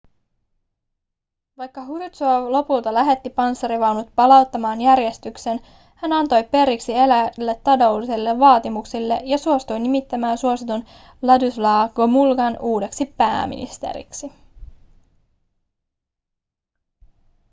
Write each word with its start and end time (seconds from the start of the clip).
vaikka 1.57 1.81
hruštšov 1.85 2.51
lopulta 2.51 2.93
lähetti 2.93 3.29
panssarivaunut 3.29 4.11
palauttamaan 4.15 4.81
järjestyksen 4.81 5.59
hän 5.95 6.13
antoi 6.13 6.43
periksi 6.43 6.93
eräille 6.93 7.61
taloudellisille 7.63 8.39
vaatimuksille 8.39 9.21
ja 9.23 9.37
suostui 9.37 9.79
nimittämään 9.79 10.37
suositun 10.37 10.85
władysław 11.25 11.93
gomułkan 11.93 12.57
uudeksi 12.59 13.05
pääministeriksi 13.17 14.31